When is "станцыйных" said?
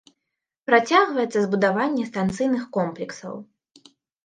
2.11-2.65